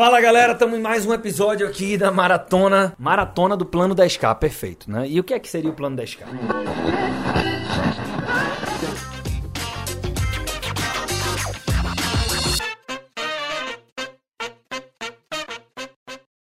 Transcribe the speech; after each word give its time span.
Fala 0.00 0.18
galera, 0.18 0.54
estamos 0.54 0.78
em 0.78 0.80
mais 0.80 1.04
um 1.04 1.12
episódio 1.12 1.68
aqui 1.68 1.98
da 1.98 2.10
maratona, 2.10 2.94
maratona 2.98 3.54
do 3.54 3.66
plano 3.66 3.94
10K, 3.94 4.34
perfeito, 4.36 4.90
né? 4.90 5.06
E 5.06 5.20
o 5.20 5.22
que 5.22 5.34
é 5.34 5.38
que 5.38 5.46
seria 5.46 5.70
o 5.70 5.74
plano 5.74 5.94
10K? 5.94 6.24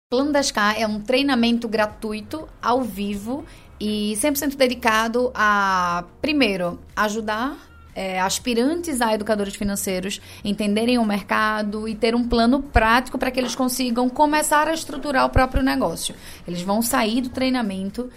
Plano 0.09 0.31
10K 0.31 0.79
é 0.79 0.87
um 0.87 0.99
treinamento 0.99 1.67
gratuito, 1.67 2.49
ao 2.59 2.81
vivo 2.81 3.45
e 3.79 4.13
100% 4.15 4.55
dedicado 4.55 5.31
a, 5.35 6.05
primeiro, 6.19 6.79
ajudar 6.95 7.72
é, 7.95 8.19
aspirantes 8.19 9.01
a 9.01 9.13
educadores 9.13 9.55
financeiros 9.55 10.21
entenderem 10.43 10.97
o 10.97 11.05
mercado 11.05 11.87
e 11.87 11.95
ter 11.95 12.15
um 12.15 12.27
plano 12.27 12.61
prático 12.61 13.17
para 13.17 13.31
que 13.31 13.39
eles 13.39 13.55
consigam 13.55 14.09
começar 14.09 14.67
a 14.67 14.73
estruturar 14.73 15.25
o 15.25 15.29
próprio 15.29 15.63
negócio. 15.63 16.15
Eles 16.47 16.61
vão 16.61 16.81
sair 16.81 17.21
do 17.21 17.29
treinamento 17.29 18.09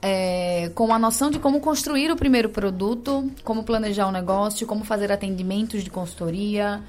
é, 0.00 0.70
com 0.74 0.92
a 0.92 0.98
noção 0.98 1.30
de 1.30 1.38
como 1.38 1.60
construir 1.60 2.10
o 2.10 2.16
primeiro 2.16 2.48
produto, 2.48 3.30
como 3.44 3.62
planejar 3.62 4.08
o 4.08 4.12
negócio, 4.12 4.66
como 4.66 4.84
fazer 4.84 5.12
atendimentos 5.12 5.84
de 5.84 5.90
consultoria, 5.90 6.80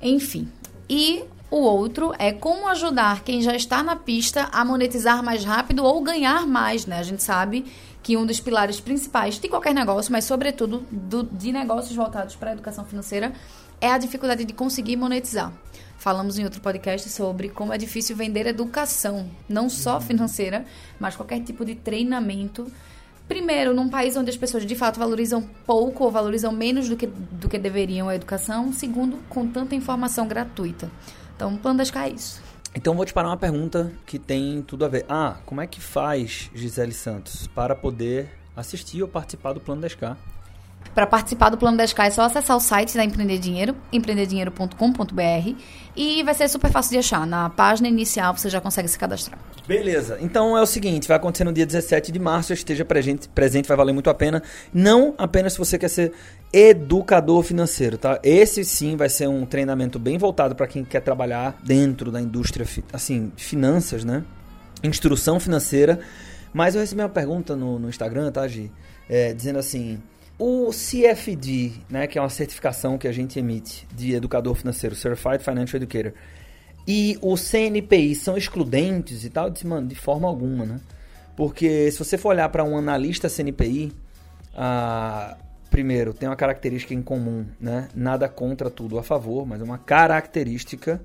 enfim. 0.00 0.48
E 0.88 1.24
o 1.50 1.58
outro 1.58 2.12
é 2.18 2.32
como 2.32 2.66
ajudar 2.68 3.22
quem 3.22 3.40
já 3.40 3.54
está 3.54 3.82
na 3.82 3.94
pista 3.94 4.48
a 4.50 4.64
monetizar 4.64 5.22
mais 5.22 5.44
rápido 5.44 5.84
ou 5.84 6.02
ganhar 6.02 6.46
mais, 6.46 6.86
né? 6.86 6.98
A 6.98 7.02
gente 7.02 7.22
sabe 7.22 7.66
que 8.04 8.18
um 8.18 8.26
dos 8.26 8.38
pilares 8.38 8.80
principais 8.80 9.38
de 9.38 9.48
qualquer 9.48 9.74
negócio, 9.74 10.12
mas 10.12 10.26
sobretudo 10.26 10.84
do, 10.92 11.22
de 11.22 11.50
negócios 11.50 11.96
voltados 11.96 12.36
para 12.36 12.50
a 12.50 12.52
educação 12.52 12.84
financeira, 12.84 13.32
é 13.80 13.90
a 13.90 13.96
dificuldade 13.96 14.44
de 14.44 14.52
conseguir 14.52 14.94
monetizar. 14.94 15.50
Falamos 15.96 16.38
em 16.38 16.44
outro 16.44 16.60
podcast 16.60 17.08
sobre 17.08 17.48
como 17.48 17.72
é 17.72 17.78
difícil 17.78 18.14
vender 18.14 18.46
educação, 18.46 19.30
não 19.48 19.70
só 19.70 19.94
uhum. 19.94 20.00
financeira, 20.02 20.66
mas 21.00 21.16
qualquer 21.16 21.40
tipo 21.40 21.64
de 21.64 21.74
treinamento. 21.74 22.70
Primeiro, 23.26 23.72
num 23.72 23.88
país 23.88 24.14
onde 24.18 24.28
as 24.28 24.36
pessoas 24.36 24.66
de 24.66 24.74
fato 24.74 24.98
valorizam 24.98 25.42
pouco 25.66 26.04
ou 26.04 26.10
valorizam 26.10 26.52
menos 26.52 26.90
do 26.90 26.96
que, 26.96 27.06
do 27.06 27.48
que 27.48 27.56
deveriam 27.56 28.10
a 28.10 28.14
educação. 28.14 28.70
Segundo, 28.70 29.16
com 29.30 29.48
tanta 29.48 29.74
informação 29.74 30.28
gratuita. 30.28 30.90
Então, 31.34 31.54
o 31.54 31.58
plano 31.58 31.78
das 31.78 31.90
é 31.96 32.10
isso. 32.10 32.43
Então 32.76 32.94
vou 32.94 33.04
te 33.04 33.14
parar 33.14 33.28
uma 33.28 33.36
pergunta 33.36 33.92
que 34.04 34.18
tem 34.18 34.60
tudo 34.60 34.84
a 34.84 34.88
ver. 34.88 35.06
Ah, 35.08 35.36
como 35.46 35.60
é 35.60 35.66
que 35.66 35.80
faz 35.80 36.50
Gisele 36.52 36.92
Santos 36.92 37.46
para 37.46 37.74
poder 37.74 38.28
assistir 38.56 39.00
ou 39.00 39.08
participar 39.08 39.52
do 39.52 39.60
Plano 39.60 39.80
10K? 39.82 40.16
Para 40.94 41.08
participar 41.08 41.50
do 41.50 41.58
Plano 41.58 41.76
10K 41.76 42.06
é 42.06 42.10
só 42.10 42.22
acessar 42.22 42.56
o 42.56 42.60
site 42.60 42.94
da 42.94 43.04
Empreender 43.04 43.38
Dinheiro, 43.38 43.74
empreenderdinheiro.com.br 43.92 45.54
e 45.96 46.22
vai 46.22 46.34
ser 46.34 46.48
super 46.48 46.70
fácil 46.70 46.92
de 46.92 46.98
achar. 46.98 47.26
Na 47.26 47.50
página 47.50 47.88
inicial 47.88 48.36
você 48.36 48.48
já 48.48 48.60
consegue 48.60 48.86
se 48.86 48.96
cadastrar. 48.96 49.38
Beleza. 49.66 50.18
Então 50.20 50.56
é 50.56 50.62
o 50.62 50.66
seguinte, 50.66 51.08
vai 51.08 51.16
acontecer 51.16 51.42
no 51.42 51.52
dia 51.52 51.66
17 51.66 52.12
de 52.12 52.18
março, 52.20 52.52
esteja 52.52 52.84
presente, 52.84 53.28
presente 53.28 53.66
vai 53.66 53.76
valer 53.76 53.92
muito 53.92 54.08
a 54.08 54.14
pena. 54.14 54.40
Não 54.72 55.14
apenas 55.18 55.54
se 55.54 55.58
você 55.58 55.76
quer 55.76 55.88
ser 55.88 56.12
educador 56.52 57.42
financeiro, 57.42 57.98
tá? 57.98 58.20
Esse 58.22 58.64
sim 58.64 58.96
vai 58.96 59.08
ser 59.08 59.28
um 59.28 59.44
treinamento 59.44 59.98
bem 59.98 60.16
voltado 60.16 60.54
para 60.54 60.68
quem 60.68 60.84
quer 60.84 61.00
trabalhar 61.00 61.58
dentro 61.64 62.12
da 62.12 62.20
indústria, 62.20 62.64
assim, 62.92 63.32
finanças, 63.36 64.04
né? 64.04 64.22
Instrução 64.82 65.40
financeira. 65.40 65.98
Mas 66.52 66.76
eu 66.76 66.80
recebi 66.80 67.02
uma 67.02 67.08
pergunta 67.08 67.56
no, 67.56 67.80
no 67.80 67.88
Instagram, 67.88 68.30
tá, 68.30 68.46
Gi? 68.46 68.70
É, 69.08 69.34
dizendo 69.34 69.58
assim, 69.58 70.00
o 70.38 70.70
CFD, 70.70 71.72
né, 71.88 72.06
que 72.06 72.18
é 72.18 72.20
uma 72.20 72.28
certificação 72.28 72.98
que 72.98 73.06
a 73.06 73.12
gente 73.12 73.38
emite 73.38 73.86
de 73.94 74.14
educador 74.14 74.54
financeiro, 74.54 74.96
Certified 74.96 75.42
Financial 75.42 75.80
Educator, 75.80 76.12
e 76.86 77.18
o 77.22 77.36
CNPI 77.36 78.14
são 78.14 78.36
excludentes 78.36 79.24
e 79.24 79.30
tal? 79.30 79.46
Eu 79.46 79.50
disse, 79.50 79.66
mano, 79.66 79.86
de 79.86 79.94
forma 79.94 80.28
alguma, 80.28 80.66
né? 80.66 80.80
Porque 81.36 81.90
se 81.90 81.98
você 81.98 82.18
for 82.18 82.30
olhar 82.30 82.48
para 82.48 82.62
um 82.62 82.76
analista 82.76 83.28
CNPI, 83.28 83.92
ah, 84.54 85.36
primeiro, 85.70 86.12
tem 86.12 86.28
uma 86.28 86.36
característica 86.36 86.92
em 86.92 87.02
comum, 87.02 87.46
né? 87.58 87.88
Nada 87.94 88.28
contra, 88.28 88.70
tudo 88.70 88.98
a 88.98 89.02
favor, 89.02 89.46
mas 89.46 89.60
é 89.60 89.64
uma 89.64 89.78
característica 89.78 91.00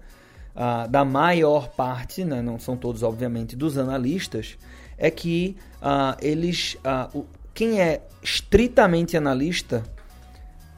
ah, 0.55 0.87
da 0.87 1.05
maior 1.05 1.69
parte, 1.69 2.25
né? 2.25 2.41
não 2.41 2.59
são 2.59 2.75
todos, 2.75 3.01
obviamente, 3.01 3.55
dos 3.55 3.77
analistas, 3.77 4.57
é 4.97 5.09
que 5.09 5.55
ah, 5.81 6.17
eles. 6.21 6.77
Ah, 6.83 7.09
o, 7.13 7.25
quem 7.53 7.81
é 7.81 8.01
estritamente 8.21 9.17
analista 9.17 9.83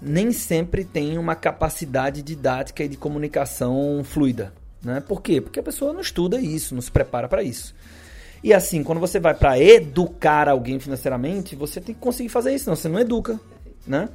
nem 0.01 0.31
sempre 0.31 0.83
tem 0.83 1.17
uma 1.17 1.35
capacidade 1.35 2.21
didática 2.23 2.83
e 2.83 2.87
de 2.87 2.97
comunicação 2.97 4.03
fluida. 4.03 4.53
Né? 4.83 4.99
Por 4.99 5.21
quê? 5.21 5.39
Porque 5.39 5.59
a 5.59 5.63
pessoa 5.63 5.93
não 5.93 6.01
estuda 6.01 6.39
isso, 6.41 6.73
não 6.73 6.81
se 6.81 6.91
prepara 6.91 7.27
para 7.27 7.43
isso. 7.43 7.75
E 8.43 8.53
assim, 8.53 8.83
quando 8.83 8.99
você 8.99 9.19
vai 9.19 9.35
para 9.35 9.59
educar 9.59 10.49
alguém 10.49 10.79
financeiramente, 10.79 11.55
você 11.55 11.79
tem 11.79 11.93
que 11.93 12.01
conseguir 12.01 12.29
fazer 12.29 12.55
isso, 12.55 12.65
senão 12.65 12.75
você 12.75 12.89
não 12.89 12.99
educa. 12.99 13.39
Né? 13.85 14.09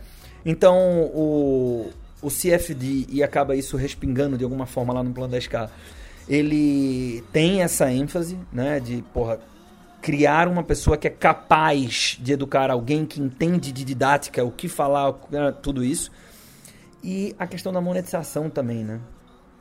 Então, 0.45 0.77
o, 1.15 1.91
o 2.21 2.29
CFD, 2.29 3.07
e 3.09 3.23
acaba 3.23 3.55
isso 3.55 3.77
respingando 3.77 4.37
de 4.37 4.43
alguma 4.43 4.67
forma 4.67 4.93
lá 4.93 5.03
no 5.05 5.13
plano 5.13 5.33
10K, 5.33 5.71
ele 6.29 7.23
tem 7.33 7.63
essa 7.63 7.91
ênfase 7.93 8.37
né, 8.53 8.81
de, 8.81 9.03
porra, 9.15 9.39
criar 10.07 10.47
uma 10.47 10.63
pessoa 10.63 10.97
que 10.97 11.09
é 11.09 11.11
capaz 11.11 12.17
de 12.21 12.33
educar 12.33 12.71
alguém 12.71 13.05
que 13.05 13.21
entende 13.21 13.73
de 13.73 13.85
didática, 13.85 14.45
o 14.45 14.53
que 14.53 14.69
falar, 14.69 15.13
né, 15.29 15.53
tudo 15.61 15.83
isso. 15.83 16.13
E 17.03 17.35
a 17.37 17.45
questão 17.45 17.73
da 17.73 17.81
monetização 17.81 18.49
também, 18.49 18.85
né? 18.85 19.01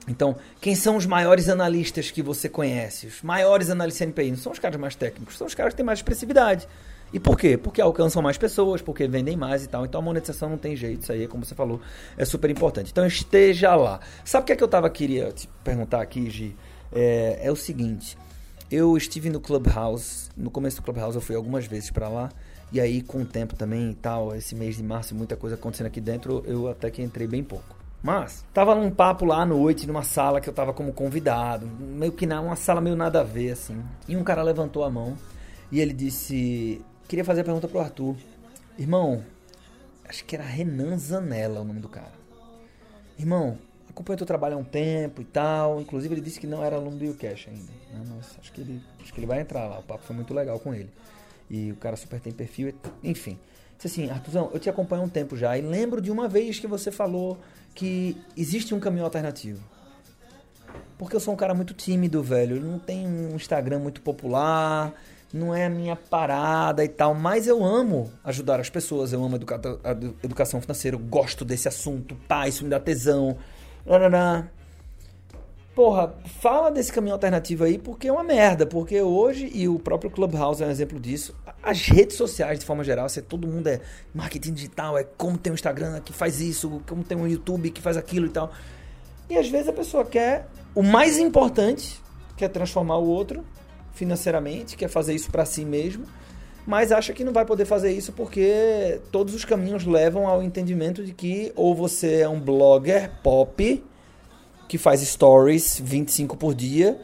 Então, 0.07 0.35
quem 0.61 0.75
são 0.75 0.97
os 0.97 1.07
maiores 1.07 1.49
analistas 1.49 2.11
que 2.11 2.21
você 2.21 2.47
conhece? 2.47 3.07
Os 3.07 3.23
maiores 3.23 3.71
analistas 3.71 4.07
NPI 4.07 4.29
não 4.29 4.37
são 4.37 4.51
os 4.51 4.59
caras 4.59 4.79
mais 4.79 4.93
técnicos, 4.93 5.35
são 5.35 5.47
os 5.47 5.55
caras 5.55 5.73
que 5.73 5.77
têm 5.77 5.85
mais 5.85 5.97
expressividade. 5.97 6.67
E 7.11 7.19
por 7.19 7.39
quê? 7.39 7.57
Porque 7.57 7.81
alcançam 7.81 8.21
mais 8.21 8.37
pessoas, 8.37 8.83
porque 8.83 9.07
vendem 9.07 9.35
mais 9.35 9.63
e 9.63 9.67
tal. 9.67 9.83
Então 9.83 9.99
a 9.99 10.03
monetização 10.03 10.47
não 10.47 10.59
tem 10.59 10.75
jeito, 10.75 11.01
isso 11.01 11.11
aí, 11.11 11.27
como 11.27 11.43
você 11.43 11.55
falou, 11.55 11.81
é 12.15 12.23
super 12.23 12.51
importante. 12.51 12.91
Então 12.91 13.03
esteja 13.03 13.75
lá. 13.75 13.99
Sabe 14.23 14.43
o 14.43 14.45
que 14.45 14.53
é 14.53 14.55
que 14.55 14.63
eu 14.63 14.67
tava 14.67 14.91
queria 14.91 15.31
te 15.31 15.49
perguntar 15.63 16.01
aqui, 16.01 16.29
Gi? 16.29 16.55
É, 16.93 17.39
é 17.41 17.51
o 17.51 17.55
seguinte. 17.55 18.15
Eu 18.71 18.97
estive 18.97 19.29
no 19.29 19.39
Clubhouse, 19.39 20.29
no 20.35 20.49
começo 20.49 20.77
do 20.77 20.83
Clubhouse 20.83 21.15
eu 21.15 21.21
fui 21.21 21.35
algumas 21.35 21.67
vezes 21.67 21.91
para 21.91 22.09
lá, 22.09 22.29
e 22.71 22.81
aí 22.81 23.01
com 23.01 23.21
o 23.21 23.25
tempo 23.25 23.55
também 23.55 23.91
e 23.91 23.93
tal, 23.93 24.35
esse 24.35 24.55
mês 24.55 24.75
de 24.75 24.83
março, 24.83 25.13
muita 25.13 25.35
coisa 25.35 25.55
acontecendo 25.55 25.87
aqui 25.87 26.01
dentro, 26.01 26.43
eu 26.47 26.67
até 26.67 26.89
que 26.89 27.01
entrei 27.01 27.27
bem 27.27 27.43
pouco. 27.43 27.75
Mas, 28.01 28.43
tava 28.53 28.75
num 28.75 28.89
papo 28.91 29.25
lá 29.25 29.41
à 29.41 29.45
noite, 29.45 29.87
numa 29.87 30.03
sala 30.03 30.41
que 30.41 30.49
eu 30.49 30.53
tava 30.53 30.73
como 30.73 30.93
convidado, 30.93 31.67
meio 31.67 32.11
que 32.11 32.25
na, 32.25 32.41
uma 32.41 32.55
sala 32.55 32.81
meio 32.81 32.95
nada 32.95 33.21
a 33.21 33.23
ver, 33.23 33.51
assim. 33.51 33.81
E 34.07 34.15
um 34.15 34.23
cara 34.23 34.43
levantou 34.43 34.83
a 34.83 34.89
mão 34.89 35.17
e 35.71 35.79
ele 35.79 35.93
disse: 35.93 36.81
Queria 37.07 37.25
fazer 37.25 37.41
a 37.41 37.43
pergunta 37.43 37.67
pro 37.67 37.79
Arthur. 37.79 38.15
Irmão, 38.77 39.23
acho 40.07 40.23
que 40.25 40.35
era 40.35 40.43
Renan 40.43 40.97
Zanella 40.97 41.61
o 41.61 41.63
nome 41.63 41.79
do 41.79 41.89
cara. 41.89 42.13
Irmão, 43.17 43.57
acompanho 43.95 44.17
teu 44.17 44.27
trabalho 44.27 44.55
há 44.55 44.57
um 44.57 44.63
tempo 44.63 45.21
e 45.21 45.25
tal. 45.25 45.79
Inclusive, 45.79 46.13
ele 46.13 46.21
disse 46.21 46.39
que 46.39 46.45
não 46.45 46.63
era 46.63 46.75
aluno 46.75 46.97
do 46.97 47.05
YouCash 47.05 47.47
ainda. 47.47 47.71
Né? 47.93 48.03
Mas 48.15 48.37
acho 48.39 48.51
que, 48.51 48.61
ele, 48.61 48.81
acho 49.01 49.13
que 49.13 49.19
ele 49.19 49.25
vai 49.25 49.39
entrar 49.39 49.65
lá. 49.67 49.79
O 49.79 49.83
papo 49.83 50.03
foi 50.03 50.15
muito 50.15 50.33
legal 50.33 50.59
com 50.59 50.73
ele. 50.73 50.89
E 51.49 51.71
o 51.71 51.75
cara 51.77 51.95
super 51.95 52.19
tem 52.19 52.33
perfil. 52.33 52.73
Enfim. 53.01 53.39
Disse 53.77 53.87
assim, 53.87 54.09
Arthurzão, 54.09 54.49
eu 54.53 54.59
te 54.59 54.69
acompanho 54.69 55.03
há 55.03 55.05
um 55.05 55.09
tempo 55.09 55.35
já. 55.37 55.57
E 55.57 55.61
lembro 55.61 56.01
de 56.01 56.11
uma 56.11 56.27
vez 56.27 56.59
que 56.59 56.67
você 56.67 56.91
falou 56.91 57.37
que 57.73 58.17
existe 58.35 58.75
um 58.75 58.79
caminho 58.79 59.05
alternativo. 59.05 59.63
Porque 60.97 61.15
eu 61.15 61.19
sou 61.19 61.33
um 61.33 61.37
cara 61.37 61.53
muito 61.53 61.73
tímido, 61.73 62.21
velho. 62.21 62.57
Eu 62.57 62.61
não 62.61 62.79
tenho 62.79 63.09
um 63.09 63.35
Instagram 63.35 63.79
muito 63.79 64.01
popular 64.01 64.93
não 65.33 65.53
é 65.53 65.65
a 65.65 65.69
minha 65.69 65.97
parada 65.97 66.83
e 66.83 66.87
tal, 66.87 67.13
mas 67.13 67.45
eu 67.45 67.61
amo 67.61 68.09
ajudar 68.23 68.61
as 68.61 68.69
pessoas, 68.69 69.11
eu 69.11 69.21
amo 69.21 69.35
educa 69.35 69.59
educação 70.23 70.61
financeira, 70.61 70.95
eu 70.95 70.99
gosto 70.99 71.43
desse 71.43 71.67
assunto, 71.67 72.15
pá, 72.27 72.47
isso 72.47 72.63
me 72.63 72.69
dá 72.69 72.79
tesão. 72.79 73.37
Porra, 75.75 76.15
fala 76.39 76.71
desse 76.71 76.91
caminho 76.91 77.13
alternativo 77.13 77.65
aí, 77.65 77.77
porque 77.77 78.07
é 78.07 78.11
uma 78.11 78.23
merda. 78.23 78.65
Porque 78.65 79.01
hoje, 79.01 79.51
e 79.53 79.67
o 79.67 79.77
próprio 79.77 80.09
Clubhouse 80.09 80.63
é 80.63 80.65
um 80.65 80.71
exemplo 80.71 80.97
disso, 80.97 81.35
as 81.61 81.87
redes 81.87 82.15
sociais, 82.15 82.59
de 82.59 82.65
forma 82.65 82.83
geral, 82.83 83.09
se 83.09 83.21
todo 83.21 83.45
mundo 83.45 83.67
é 83.67 83.81
marketing 84.13 84.53
digital, 84.53 84.97
é 84.97 85.03
como 85.03 85.37
tem 85.37 85.51
um 85.51 85.55
Instagram 85.55 85.99
que 85.99 86.13
faz 86.13 86.39
isso, 86.39 86.81
como 86.87 87.03
tem 87.03 87.17
um 87.17 87.27
YouTube 87.27 87.71
que 87.71 87.81
faz 87.81 87.97
aquilo 87.97 88.27
e 88.27 88.29
tal. 88.29 88.53
E 89.29 89.37
às 89.37 89.49
vezes 89.49 89.67
a 89.67 89.73
pessoa 89.73 90.05
quer 90.05 90.47
o 90.73 90.81
mais 90.81 91.17
importante, 91.17 92.01
que 92.37 92.45
é 92.45 92.47
transformar 92.47 92.97
o 92.97 93.07
outro 93.07 93.43
financeiramente, 93.93 94.77
quer 94.77 94.87
fazer 94.87 95.13
isso 95.13 95.29
para 95.29 95.45
si 95.45 95.65
mesmo, 95.65 96.05
mas 96.65 96.91
acha 96.91 97.13
que 97.13 97.23
não 97.23 97.31
vai 97.31 97.45
poder 97.45 97.65
fazer 97.65 97.91
isso 97.91 98.11
porque 98.11 98.99
todos 99.11 99.33
os 99.33 99.45
caminhos 99.45 99.85
levam 99.85 100.27
ao 100.27 100.41
entendimento 100.41 101.03
de 101.03 101.13
que 101.13 101.51
ou 101.55 101.75
você 101.75 102.21
é 102.21 102.29
um 102.29 102.39
blogger 102.39 103.11
pop 103.21 103.83
que 104.67 104.77
faz 104.77 105.01
stories 105.01 105.79
25 105.83 106.35
por 106.35 106.55
dia 106.55 106.99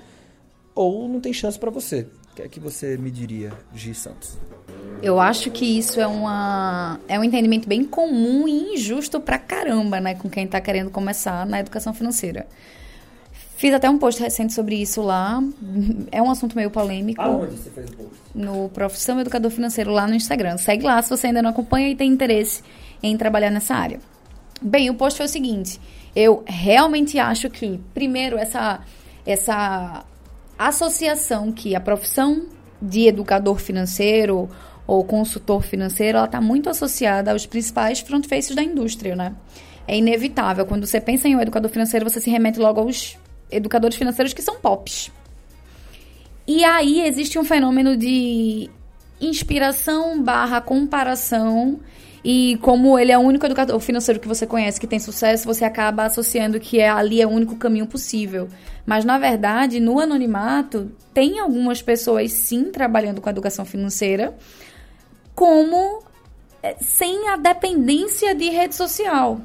ou 0.74 1.08
não 1.08 1.20
tem 1.20 1.32
chance 1.32 1.60
para 1.60 1.70
você. 1.70 2.08
O 2.32 2.36
que 2.36 2.42
é 2.42 2.48
que 2.48 2.60
você 2.60 2.98
me 2.98 3.12
diria, 3.12 3.52
Gi 3.76 3.94
Santos? 3.94 4.38
Eu 5.04 5.20
acho 5.20 5.52
que 5.52 5.66
isso 5.66 6.00
é, 6.00 6.08
uma, 6.08 7.00
é 7.08 7.20
um 7.20 7.24
entendimento 7.24 7.68
bem 7.68 7.84
comum 7.84 8.48
e 8.48 8.74
injusto 8.74 9.20
pra 9.20 9.38
caramba, 9.38 10.00
né? 10.00 10.16
Com 10.16 10.30
quem 10.30 10.48
tá 10.48 10.62
querendo 10.62 10.90
começar 10.90 11.46
na 11.46 11.60
educação 11.60 11.94
financeira 11.94 12.48
Fiz 13.62 13.76
até 13.76 13.88
um 13.88 14.00
post 14.00 14.20
recente 14.20 14.54
sobre 14.54 14.74
isso 14.74 15.04
lá. 15.04 15.40
É 16.12 16.20
um 16.20 16.32
assunto 16.32 16.56
meio 16.56 16.72
polêmico. 16.72 17.22
Aonde 17.22 17.58
você 17.58 17.70
fez 17.70 17.92
o 17.92 17.96
post? 17.96 18.16
No 18.34 18.70
Profissão 18.70 19.20
Educador 19.20 19.52
Financeiro 19.52 19.92
lá 19.92 20.08
no 20.08 20.16
Instagram. 20.16 20.58
Segue 20.58 20.84
lá 20.84 21.00
se 21.00 21.12
você 21.12 21.28
ainda 21.28 21.44
não 21.44 21.52
acompanha 21.52 21.88
e 21.88 21.96
tem 21.96 22.10
interesse 22.10 22.64
em 23.04 23.16
trabalhar 23.16 23.52
nessa 23.52 23.76
área. 23.76 24.00
Bem, 24.60 24.90
o 24.90 24.96
post 24.96 25.16
foi 25.16 25.28
o 25.28 25.30
seguinte. 25.30 25.80
Eu 26.16 26.44
realmente 26.48 27.20
acho 27.20 27.52
que, 27.52 27.80
primeiro, 27.94 28.36
essa, 28.36 28.80
essa 29.28 30.06
associação 30.58 31.52
que 31.52 31.76
a 31.76 31.80
profissão 31.80 32.48
de 32.82 33.06
educador 33.06 33.60
financeiro 33.60 34.50
ou 34.88 35.04
consultor 35.04 35.62
financeiro, 35.62 36.18
ela 36.18 36.26
está 36.26 36.42
muito 36.42 36.68
associada 36.68 37.32
aos 37.32 37.46
principais 37.46 38.00
front 38.00 38.26
faces 38.26 38.56
da 38.56 38.64
indústria, 38.64 39.16
né? 39.16 39.36
É 39.88 39.96
inevitável. 39.96 40.66
Quando 40.66 40.88
você 40.88 41.00
pensa 41.00 41.28
em 41.28 41.36
um 41.36 41.40
educador 41.40 41.70
financeiro, 41.70 42.10
você 42.10 42.20
se 42.20 42.32
remete 42.32 42.58
logo 42.58 42.82
aos 42.82 43.21
educadores 43.52 43.98
financeiros 43.98 44.34
que 44.34 44.42
são 44.42 44.56
pops. 44.56 45.12
E 46.48 46.64
aí 46.64 47.02
existe 47.02 47.38
um 47.38 47.44
fenômeno 47.44 47.96
de 47.96 48.70
inspiração 49.20 50.22
barra 50.22 50.60
comparação 50.60 51.80
e 52.24 52.58
como 52.62 52.98
ele 53.00 53.12
é 53.12 53.18
o 53.18 53.22
único 53.22 53.46
educador 53.46 53.80
financeiro 53.80 54.20
que 54.20 54.28
você 54.28 54.46
conhece 54.46 54.80
que 54.80 54.86
tem 54.86 55.00
sucesso, 55.00 55.46
você 55.46 55.66
acaba 55.66 56.06
associando 56.06 56.60
que 56.60 56.80
é, 56.80 56.88
ali 56.88 57.20
é 57.22 57.26
o 57.26 57.30
único 57.30 57.56
caminho 57.56 57.88
possível. 57.88 58.48
Mas, 58.86 59.04
na 59.04 59.18
verdade, 59.18 59.80
no 59.80 60.00
anonimato, 60.00 60.92
tem 61.14 61.40
algumas 61.40 61.82
pessoas 61.82 62.32
sim 62.32 62.66
trabalhando 62.66 63.22
com 63.22 63.30
a 63.30 63.32
educação 63.32 63.66
financeira, 63.66 64.36
como 65.34 66.04
é, 66.62 66.76
sem 66.80 67.28
a 67.30 67.38
dependência 67.38 68.36
de 68.36 68.50
rede 68.50 68.76
social, 68.76 69.42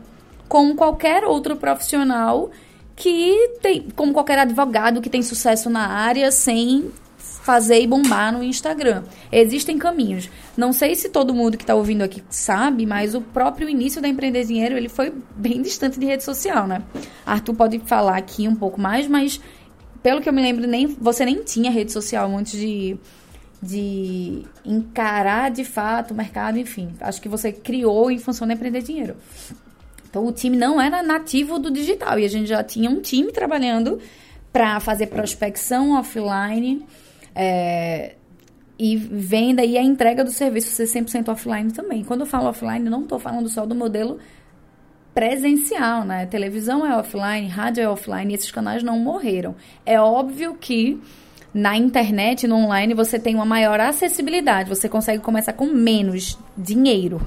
como 0.46 0.74
qualquer 0.74 1.24
outro 1.24 1.56
profissional 1.56 2.50
que 2.96 3.58
tem, 3.60 3.88
como 3.94 4.12
qualquer 4.12 4.38
advogado 4.38 5.02
que 5.02 5.10
tem 5.10 5.22
sucesso 5.22 5.68
na 5.68 5.86
área 5.86 6.32
sem 6.32 6.90
fazer 7.18 7.80
e 7.80 7.86
bombar 7.86 8.32
no 8.32 8.42
Instagram. 8.42 9.04
Existem 9.30 9.78
caminhos. 9.78 10.28
Não 10.56 10.72
sei 10.72 10.96
se 10.96 11.08
todo 11.08 11.32
mundo 11.34 11.56
que 11.56 11.62
está 11.62 11.74
ouvindo 11.74 12.02
aqui 12.02 12.24
sabe, 12.28 12.84
mas 12.86 13.14
o 13.14 13.20
próprio 13.20 13.68
início 13.68 14.02
da 14.02 14.08
Empreender 14.08 14.44
Dinheiro 14.44 14.76
ele 14.76 14.88
foi 14.88 15.12
bem 15.36 15.62
distante 15.62 16.00
de 16.00 16.06
rede 16.06 16.24
social, 16.24 16.66
né? 16.66 16.82
Arthur 17.24 17.54
pode 17.54 17.78
falar 17.80 18.16
aqui 18.16 18.48
um 18.48 18.56
pouco 18.56 18.80
mais, 18.80 19.06
mas 19.06 19.40
pelo 20.02 20.20
que 20.20 20.28
eu 20.28 20.32
me 20.32 20.42
lembro, 20.42 20.66
nem 20.66 20.86
você 20.86 21.24
nem 21.24 21.44
tinha 21.44 21.70
rede 21.70 21.92
social 21.92 22.34
antes 22.34 22.58
de 22.58 22.98
de 23.62 24.44
encarar 24.64 25.50
de 25.50 25.64
fato 25.64 26.12
o 26.12 26.14
mercado, 26.14 26.58
enfim. 26.58 26.94
Acho 27.00 27.20
que 27.20 27.28
você 27.28 27.50
criou 27.50 28.10
em 28.10 28.18
função 28.18 28.46
de 28.46 28.54
empreender 28.54 28.82
dinheiro. 28.82 29.16
Então 30.16 30.26
o 30.26 30.32
time 30.32 30.56
não 30.56 30.80
era 30.80 31.02
nativo 31.02 31.58
do 31.58 31.70
digital 31.70 32.18
e 32.18 32.24
a 32.24 32.28
gente 32.28 32.46
já 32.46 32.64
tinha 32.64 32.88
um 32.88 33.02
time 33.02 33.30
trabalhando 33.30 34.00
para 34.50 34.80
fazer 34.80 35.08
prospecção 35.08 35.92
offline 35.92 36.86
é, 37.34 38.14
e 38.78 38.96
venda 38.96 39.62
e 39.62 39.76
a 39.76 39.82
entrega 39.82 40.24
do 40.24 40.30
serviço 40.30 40.70
ser 40.70 40.84
100% 40.84 41.28
offline 41.28 41.70
também. 41.70 42.02
Quando 42.02 42.20
eu 42.20 42.26
falo 42.26 42.48
offline, 42.48 42.88
não 42.88 43.02
estou 43.02 43.18
falando 43.18 43.46
só 43.50 43.66
do 43.66 43.74
modelo 43.74 44.18
presencial, 45.12 46.02
né? 46.02 46.24
Televisão 46.24 46.86
é 46.86 46.96
offline, 46.96 47.46
rádio 47.48 47.82
é 47.82 47.88
offline, 47.88 48.32
esses 48.32 48.50
canais 48.50 48.82
não 48.82 48.98
morreram. 48.98 49.54
É 49.84 50.00
óbvio 50.00 50.54
que 50.54 50.98
na 51.52 51.76
internet, 51.76 52.48
no 52.48 52.56
online, 52.56 52.94
você 52.94 53.18
tem 53.18 53.34
uma 53.34 53.44
maior 53.44 53.78
acessibilidade, 53.80 54.70
você 54.70 54.88
consegue 54.88 55.22
começar 55.22 55.52
com 55.52 55.66
menos 55.66 56.38
dinheiro. 56.56 57.20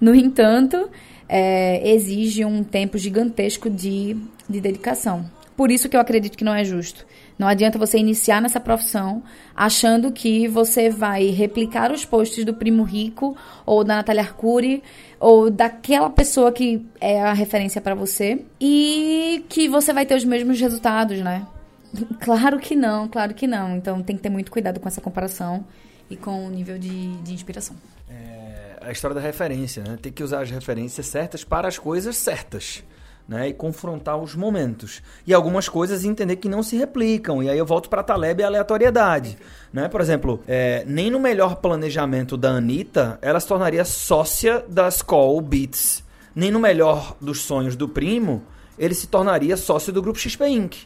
No 0.00 0.12
entanto, 0.12 0.90
é, 1.28 1.88
exige 1.88 2.44
um 2.44 2.62
tempo 2.62 2.98
gigantesco 2.98 3.70
de, 3.70 4.16
de 4.48 4.60
dedicação. 4.60 5.24
Por 5.56 5.70
isso 5.70 5.88
que 5.88 5.96
eu 5.96 6.00
acredito 6.00 6.36
que 6.36 6.44
não 6.44 6.54
é 6.54 6.64
justo. 6.64 7.06
Não 7.38 7.48
adianta 7.48 7.78
você 7.78 7.98
iniciar 7.98 8.40
nessa 8.40 8.60
profissão 8.60 9.22
achando 9.54 10.12
que 10.12 10.46
você 10.46 10.90
vai 10.90 11.26
replicar 11.26 11.92
os 11.92 12.04
posts 12.04 12.44
do 12.44 12.54
Primo 12.54 12.82
Rico 12.82 13.36
ou 13.66 13.82
da 13.82 13.96
Natália 13.96 14.22
Arcuri 14.22 14.82
ou 15.18 15.50
daquela 15.50 16.10
pessoa 16.10 16.52
que 16.52 16.84
é 17.00 17.20
a 17.20 17.32
referência 17.32 17.80
para 17.80 17.94
você 17.94 18.44
e 18.60 19.44
que 19.48 19.68
você 19.68 19.92
vai 19.92 20.06
ter 20.06 20.14
os 20.14 20.24
mesmos 20.24 20.60
resultados, 20.60 21.18
né? 21.20 21.46
Claro 22.20 22.58
que 22.58 22.74
não, 22.74 23.06
claro 23.06 23.34
que 23.34 23.46
não. 23.46 23.76
Então 23.76 24.02
tem 24.02 24.16
que 24.16 24.22
ter 24.22 24.30
muito 24.30 24.50
cuidado 24.50 24.80
com 24.80 24.88
essa 24.88 25.00
comparação 25.00 25.64
e 26.10 26.16
com 26.16 26.46
o 26.46 26.50
nível 26.50 26.76
de, 26.76 27.16
de 27.18 27.32
inspiração. 27.32 27.76
É 28.10 28.43
a 28.86 28.92
história 28.92 29.14
da 29.14 29.20
referência, 29.20 29.82
né? 29.82 29.98
Tem 30.00 30.12
que 30.12 30.22
usar 30.22 30.42
as 30.42 30.50
referências 30.50 31.06
certas 31.06 31.44
para 31.44 31.68
as 31.68 31.78
coisas 31.78 32.16
certas 32.16 32.84
né, 33.26 33.48
e 33.48 33.54
confrontar 33.54 34.16
os 34.18 34.34
momentos. 34.34 35.02
E 35.26 35.32
algumas 35.32 35.68
coisas 35.68 36.04
entender 36.04 36.36
que 36.36 36.48
não 36.48 36.62
se 36.62 36.76
replicam. 36.76 37.42
E 37.42 37.48
aí 37.48 37.58
eu 37.58 37.66
volto 37.66 37.88
para 37.88 38.02
Taleb 38.02 38.40
e 38.40 38.44
a 38.44 38.46
aleatoriedade. 38.46 39.38
Né? 39.72 39.88
Por 39.88 40.00
exemplo, 40.00 40.40
é, 40.46 40.84
nem 40.86 41.10
no 41.10 41.18
melhor 41.18 41.56
planejamento 41.56 42.36
da 42.36 42.50
Anitta 42.50 43.18
ela 43.22 43.40
se 43.40 43.46
tornaria 43.46 43.84
sócia 43.84 44.64
da 44.68 44.88
Skoll 44.88 45.40
Beats. 45.40 46.04
Nem 46.34 46.50
no 46.50 46.60
melhor 46.60 47.16
dos 47.20 47.40
sonhos 47.42 47.76
do 47.76 47.88
primo 47.88 48.42
ele 48.78 48.94
se 48.94 49.06
tornaria 49.06 49.56
sócio 49.56 49.92
do 49.92 50.02
grupo 50.02 50.18
XP 50.18 50.46
Inc. 50.46 50.76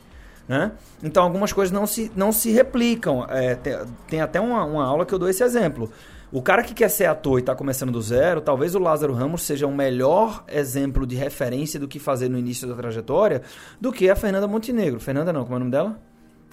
Né? 0.47 0.73
Então 1.03 1.25
algumas 1.25 1.53
coisas 1.53 1.73
não 1.73 1.87
se, 1.87 2.11
não 2.15 2.33
se 2.33 2.51
replicam. 2.51 3.27
É, 3.29 3.55
tem, 3.55 3.77
tem, 4.07 4.21
até 4.21 4.41
uma, 4.41 4.65
uma 4.65 4.85
aula 4.85 5.05
que 5.05 5.13
eu 5.13 5.19
dou 5.19 5.29
esse 5.29 5.43
exemplo. 5.43 5.91
O 6.31 6.43
cara 6.43 6.63
que 6.63 6.75
quer 6.75 6.91
ser 6.91 7.07
ator 7.07 7.39
e 7.39 7.41
está 7.41 7.55
começando 7.55 7.91
do 7.91 8.03
zero, 8.03 8.41
talvez 8.41 8.75
o 8.75 8.79
Lázaro 8.79 9.15
Ramos 9.15 9.43
seja 9.43 9.67
um 9.67 9.75
melhor 9.75 10.45
exemplo 10.47 11.07
de 11.07 11.17
referência 11.17 11.81
do 11.81 11.89
que 11.89 11.99
fazer 11.99 12.29
no 12.29 12.39
início 12.39 12.69
da 12.69 12.75
trajetória 12.75 13.43
do 13.81 13.91
que 13.91 14.11
a 14.11 14.17
Fernanda 14.17 14.47
Montenegro. 14.47 15.01
Fernanda 15.01 15.33
não, 15.33 15.45
como 15.45 15.55
é 15.55 15.57
o 15.57 15.61
nome 15.61 15.71
dela? 15.71 15.99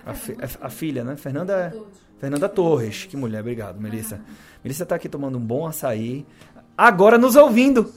A, 0.06 0.14
fi, 0.14 0.34
a, 0.34 0.68
a 0.68 0.70
filha, 0.70 1.04
né? 1.04 1.18
Fernanda 1.18 1.76
Fernanda 2.18 2.48
Torres. 2.48 3.06
Que 3.06 3.18
mulher, 3.18 3.42
obrigado, 3.42 3.80
Melissa. 3.80 4.22
Melissa 4.64 4.84
está 4.84 4.96
aqui 4.96 5.10
tomando 5.10 5.38
um 5.38 5.42
bom 5.42 5.68
açaí. 5.68 6.26
Agora 6.78 7.18
nos 7.18 7.36
ouvindo. 7.36 7.92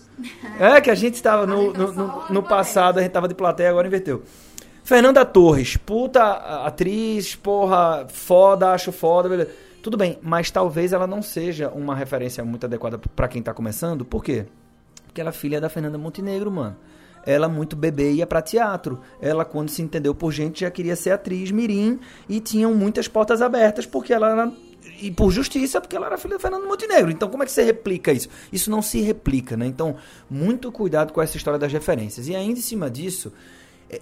É 0.59 0.81
que 0.81 0.91
a 0.91 0.95
gente 0.95 1.15
estava 1.15 1.47
no, 1.47 1.73
no, 1.73 1.93
no, 1.93 2.25
no 2.29 2.43
passado, 2.43 2.99
a 2.99 3.03
gente 3.03 3.11
estava 3.11 3.29
de 3.29 3.35
plateia, 3.35 3.71
agora 3.71 3.87
inverteu. 3.87 4.23
Fernanda 4.83 5.25
Torres, 5.25 5.77
puta 5.77 6.65
atriz, 6.65 7.37
porra, 7.37 8.07
foda, 8.09 8.73
acho 8.73 8.91
foda, 8.91 9.29
beleza. 9.29 9.51
Tudo 9.89 9.97
bem, 9.97 10.19
mas 10.21 10.51
talvez 10.51 10.93
ela 10.93 11.07
não 11.07 11.23
seja 11.23 11.71
uma 11.71 11.97
referência 11.97 12.45
muito 12.45 12.67
adequada 12.67 12.99
para 12.99 13.27
quem 13.27 13.43
tá 13.43 13.55
começando. 13.55 14.05
Por 14.05 14.23
quê? 14.23 14.45
Porque 15.07 15.19
ela 15.19 15.31
é 15.31 15.33
filha 15.33 15.59
da 15.59 15.71
Fernanda 15.71 15.97
Montenegro, 15.97 16.51
mano. 16.51 16.77
Ela 17.25 17.49
muito 17.49 17.75
bebê 17.75 18.13
ia 18.13 18.27
para 18.27 18.43
teatro. 18.43 19.01
Ela 19.19 19.47
quando 19.47 19.71
se 19.71 19.81
entendeu 19.81 20.15
por 20.15 20.31
gente 20.31 20.61
já 20.61 20.71
queria 20.71 20.95
ser 20.95 21.13
atriz 21.13 21.51
mirim 21.51 21.99
e 22.29 22.39
tinham 22.39 22.75
muitas 22.75 23.09
portas 23.09 23.41
abertas 23.41 23.87
porque 23.87 24.13
ela 24.13 24.31
era 24.31 24.53
e 25.01 25.11
por 25.11 25.31
justiça, 25.31 25.81
porque 25.81 25.97
ela 25.97 26.05
era 26.05 26.19
filha 26.19 26.35
da 26.35 26.39
Fernanda 26.39 26.67
Montenegro. 26.67 27.11
Então, 27.11 27.31
como 27.31 27.43
é 27.43 27.47
que 27.47 27.53
você 27.53 27.63
replica 27.63 28.13
isso? 28.13 28.29
Isso 28.53 28.71
não 28.71 28.83
se 28.83 29.01
replica, 29.01 29.57
né? 29.57 29.65
Então, 29.65 29.97
muito 30.29 30.71
cuidado 30.71 31.15
com 31.15 31.23
essa 31.23 31.39
história 31.39 31.59
das 31.59 31.73
referências. 31.73 32.29
E 32.29 32.37
ainda 32.37 32.59
em 32.59 32.63
cima 32.63 32.91
disso, 32.91 33.33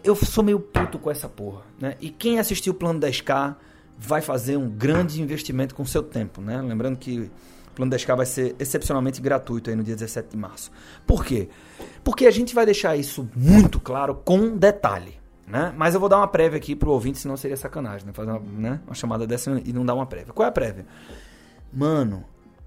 eu 0.02 0.16
sou 0.16 0.42
meio 0.42 0.58
puto 0.58 0.99
com 0.99 1.12
essa 1.12 1.28
porra, 1.28 1.62
né? 1.78 1.96
E 2.00 2.10
quem 2.10 2.40
assistiu 2.40 2.72
o 2.72 2.76
Plano 2.76 2.99
10K 2.99 3.54
vai 3.98 4.20
fazer 4.20 4.56
um 4.56 4.68
grande 4.68 5.20
investimento 5.20 5.74
com 5.74 5.84
seu 5.84 6.02
tempo, 6.02 6.40
né? 6.40 6.60
Lembrando 6.60 6.96
que 6.98 7.20
o 7.20 7.30
Plano 7.74 7.92
10K 7.92 8.16
vai 8.16 8.26
ser 8.26 8.56
excepcionalmente 8.58 9.20
gratuito 9.20 9.70
aí 9.70 9.76
no 9.76 9.82
dia 9.82 9.94
17 9.94 10.30
de 10.30 10.36
março. 10.36 10.70
Por 11.06 11.24
quê? 11.24 11.48
Porque 12.04 12.26
a 12.26 12.30
gente 12.30 12.54
vai 12.54 12.64
deixar 12.64 12.96
isso 12.96 13.28
muito 13.34 13.80
claro 13.80 14.14
com 14.14 14.56
detalhe. 14.56 15.18
Né? 15.46 15.72
Mas 15.76 15.94
eu 15.94 16.00
vou 16.00 16.08
dar 16.08 16.16
uma 16.16 16.26
prévia 16.26 16.56
aqui 16.56 16.74
pro 16.74 16.90
ouvinte, 16.90 17.18
senão 17.18 17.36
seria 17.36 17.56
sacanagem, 17.56 18.04
né? 18.04 18.12
Fazer 18.12 18.30
uma, 18.32 18.40
né? 18.40 18.80
uma 18.84 18.94
chamada 18.94 19.28
dessa 19.28 19.62
e 19.64 19.72
não 19.72 19.86
dar 19.86 19.94
uma 19.94 20.06
prévia. 20.06 20.32
Qual 20.32 20.44
é 20.44 20.48
a 20.48 20.52
prévia? 20.52 20.84
Mano, 21.72 22.24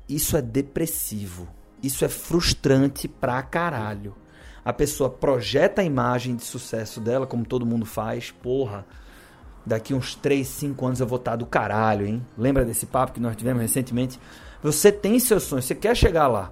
isso 0.07 0.37
é 0.37 0.41
depressivo. 0.41 1.47
Isso 1.83 2.05
é 2.05 2.07
frustrante 2.07 3.07
pra 3.07 3.41
caralho. 3.43 4.15
A 4.63 4.71
pessoa 4.71 5.09
projeta 5.09 5.81
a 5.81 5.85
imagem 5.85 6.37
de 6.37 6.43
sucesso 6.45 7.01
dela, 7.01 7.27
como 7.27 7.45
todo 7.45 7.65
mundo 7.65 7.85
faz, 7.85 8.31
porra 8.31 8.85
daqui 9.65 9.93
uns 9.93 10.15
3, 10.15 10.47
5 10.47 10.85
anos 10.85 10.99
eu 10.99 11.07
vou 11.07 11.17
estar 11.17 11.35
do 11.35 11.45
caralho, 11.45 12.05
hein? 12.05 12.25
Lembra 12.37 12.65
desse 12.65 12.85
papo 12.85 13.13
que 13.13 13.19
nós 13.19 13.35
tivemos 13.35 13.61
recentemente? 13.61 14.19
Você 14.61 14.91
tem 14.91 15.19
seus 15.19 15.43
sonhos, 15.43 15.65
você 15.65 15.75
quer 15.75 15.95
chegar 15.95 16.27
lá. 16.27 16.51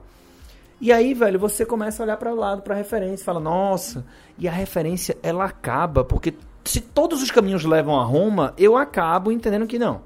E 0.80 0.92
aí, 0.92 1.14
velho, 1.14 1.40
você 1.40 1.66
começa 1.66 2.02
a 2.02 2.06
olhar 2.06 2.18
para 2.18 2.32
o 2.32 2.36
lado, 2.36 2.62
para 2.62 2.76
referência, 2.76 3.26
fala: 3.26 3.40
"Nossa". 3.40 4.06
E 4.38 4.48
a 4.48 4.52
referência 4.52 5.18
ela 5.24 5.46
acaba, 5.46 6.04
porque 6.04 6.36
se 6.64 6.80
todos 6.80 7.24
os 7.24 7.32
caminhos 7.32 7.66
levam 7.66 8.00
a 8.00 8.04
Roma, 8.04 8.54
eu 8.58 8.78
acabo 8.78 9.32
entendendo 9.32 9.66
que 9.66 9.80
não. 9.80 10.02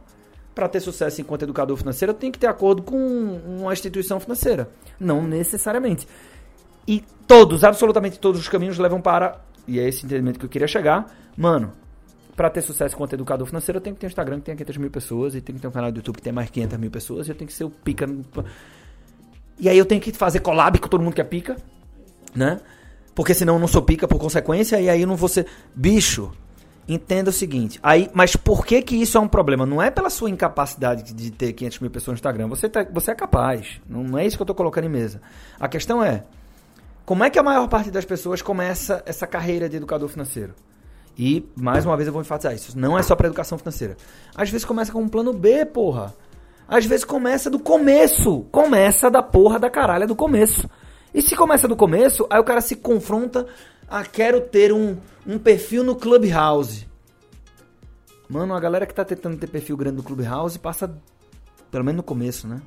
Para 0.56 0.70
ter 0.70 0.80
sucesso 0.80 1.22
enquanto 1.22 1.44
educador 1.44 1.76
financeiro, 1.78 2.12
eu 2.12 2.18
tenho 2.18 2.32
que 2.32 2.40
ter 2.40 2.48
acordo 2.48 2.82
com 2.82 2.98
uma 2.98 3.74
instituição 3.74 4.20
financeira, 4.20 4.70
não 5.00 5.24
necessariamente. 5.24 6.08
E 6.88 7.04
todos, 7.28 7.64
absolutamente 7.64 8.20
todos 8.20 8.40
os 8.40 8.50
caminhos 8.50 8.78
levam 8.78 9.02
para 9.02 9.40
e 9.68 9.80
é 9.80 9.88
esse 9.88 10.06
entendimento 10.06 10.40
que 10.40 10.46
eu 10.46 10.50
queria 10.50 10.68
chegar. 10.68 11.12
Mano, 11.38 11.72
para 12.42 12.50
ter 12.50 12.64
sucesso 12.64 12.98
quanto 12.98 13.14
educador 13.14 13.46
financeiro, 13.46 13.78
eu 13.78 13.82
tenho 13.82 13.96
que 13.96 14.00
ter 14.00 14.08
um 14.08 14.10
Instagram 14.10 14.40
que 14.40 14.46
tenha 14.46 14.58
500 14.58 14.78
mil 14.78 14.90
pessoas, 14.90 15.36
e 15.36 15.42
tenho 15.42 15.58
que 15.58 15.62
ter 15.62 15.68
um 15.68 15.72
canal 15.72 15.92
do 15.92 15.98
YouTube 15.98 16.16
que 16.16 16.24
tenha 16.24 16.34
mais 16.34 16.50
500 16.50 16.80
mil 16.80 16.90
pessoas, 16.90 17.28
e 17.28 17.30
eu 17.30 17.36
tenho 17.36 17.48
que 17.48 17.54
ser 17.54 17.66
o 17.66 17.70
pica. 17.70 18.10
E 19.60 19.70
aí 19.70 19.78
eu 19.78 19.86
tenho 19.86 20.02
que 20.02 20.12
fazer 20.12 20.40
collab 20.40 20.80
com 20.80 20.88
todo 20.88 21.04
mundo 21.04 21.14
que 21.14 21.22
é 21.22 21.24
pica, 21.24 21.56
né? 22.34 22.60
Porque 23.14 23.36
senão 23.36 23.54
eu 23.54 23.60
não 23.60 23.68
sou 23.68 23.84
pica 23.84 24.08
por 24.08 24.18
consequência, 24.18 24.82
e 24.82 24.90
aí 24.90 25.02
eu 25.02 25.08
não 25.08 25.16
vou 25.16 25.30
ser. 25.30 25.46
Bicho, 25.76 26.32
Entenda 26.90 27.30
o 27.30 27.34
seguinte, 27.34 27.80
aí, 27.84 28.10
mas 28.12 28.36
por 28.36 28.66
que 28.66 28.82
que 28.82 28.96
isso 28.96 29.16
é 29.16 29.22
um 29.22 29.28
problema? 29.28 29.68
Não 29.68 29.80
é 29.80 29.92
pela 29.92 30.10
sua 30.10 30.32
incapacidade 30.32 31.14
de 31.14 31.30
ter 31.30 31.54
500 31.54 31.80
mil 31.80 31.92
pessoas 31.92 32.16
no 32.16 32.18
Instagram. 32.18 32.48
Você, 32.48 32.68
tá, 32.68 32.84
você 32.92 33.12
é 33.12 33.16
capaz. 33.16 33.80
Não, 33.88 34.04
não 34.04 34.18
é 34.18 34.26
isso 34.26 34.36
que 34.36 34.42
eu 34.42 34.46
estou 34.46 34.56
colocando 34.56 34.86
em 34.86 34.90
mesa. 34.90 35.22
A 35.60 35.70
questão 35.70 36.04
é, 36.04 36.24
como 37.06 37.24
é 37.24 37.30
que 37.30 37.38
a 37.38 37.44
maior 37.44 37.68
parte 37.70 37.92
das 37.92 38.04
pessoas 38.04 38.42
começa 38.42 39.04
essa 39.06 39.28
carreira 39.28 39.70
de 39.70 39.78
educador 39.78 40.10
financeiro? 40.10 40.56
E, 41.22 41.48
mais 41.56 41.86
uma 41.86 41.96
vez, 41.96 42.08
eu 42.08 42.14
vou 42.14 42.24
enfatizar 42.24 42.52
isso. 42.52 42.76
Não 42.76 42.98
é 42.98 43.04
só 43.04 43.16
para 43.16 43.28
educação 43.28 43.56
financeira. 43.56 43.96
Às 44.36 44.50
vezes 44.50 44.66
começa 44.66 44.92
com 44.92 45.04
um 45.04 45.08
plano 45.08 45.32
B, 45.32 45.68
porra. 45.68 46.16
Às 46.68 46.84
vezes 46.88 47.06
começa 47.06 47.48
do 47.48 47.60
começo. 47.60 48.42
Começa 48.52 49.08
da 49.08 49.22
porra 49.22 49.60
da 49.60 49.70
caralha 49.70 50.08
do 50.08 50.16
começo. 50.16 50.68
E 51.14 51.22
se 51.22 51.36
começa 51.36 51.68
do 51.68 51.76
começo, 51.76 52.26
aí 52.28 52.40
o 52.40 52.44
cara 52.44 52.60
se 52.60 52.76
confronta 52.76 53.46
a 53.88 54.04
quero 54.04 54.42
ter 54.42 54.74
um, 54.74 54.98
um 55.28 55.38
perfil 55.38 55.84
no 55.84 55.96
Clubhouse. 55.96 56.88
Mano, 58.28 58.56
a 58.56 58.60
galera 58.60 58.88
que 58.88 58.94
tá 58.96 59.06
tentando 59.06 59.38
ter 59.38 59.46
perfil 59.46 59.78
grande 59.78 59.98
no 59.98 60.04
Clubhouse 60.04 60.58
passa, 60.58 60.92
pelo 61.70 61.84
menos 61.84 61.98
no 61.98 62.04
começo, 62.04 62.48
né? 62.48 62.60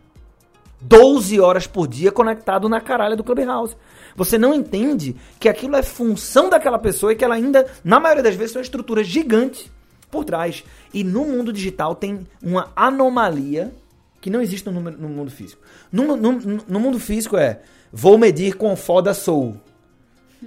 12 0.84 1.40
horas 1.40 1.66
por 1.66 1.88
dia 1.88 2.12
conectado 2.12 2.68
na 2.68 2.80
caralha 2.80 3.16
do 3.16 3.24
Clubhouse. 3.24 3.76
Você 4.14 4.38
não 4.38 4.54
entende 4.54 5.16
que 5.40 5.48
aquilo 5.48 5.76
é 5.76 5.82
função 5.82 6.48
daquela 6.48 6.78
pessoa 6.78 7.12
e 7.12 7.16
que 7.16 7.24
ela 7.24 7.34
ainda, 7.34 7.66
na 7.82 7.98
maioria 7.98 8.22
das 8.22 8.34
vezes, 8.34 8.52
tem 8.52 8.60
uma 8.60 8.64
estrutura 8.64 9.02
gigante 9.02 9.72
por 10.10 10.24
trás. 10.24 10.62
E 10.92 11.02
no 11.02 11.24
mundo 11.24 11.52
digital 11.52 11.94
tem 11.94 12.26
uma 12.42 12.70
anomalia 12.76 13.74
que 14.20 14.30
não 14.30 14.40
existe 14.40 14.68
no, 14.70 14.80
no 14.80 15.08
mundo 15.08 15.30
físico. 15.30 15.60
No, 15.90 16.16
no, 16.16 16.32
no, 16.32 16.80
mundo 16.80 16.98
físico 16.98 17.36
é, 17.36 17.60
vou 17.92 18.18
medir 18.18 18.54
quão 18.54 18.76
foda 18.76 19.14
sou. 19.14 19.56